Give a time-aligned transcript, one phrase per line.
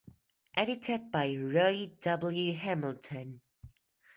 [0.55, 2.53] Edited by Roy W.
[2.55, 3.39] Hamilton.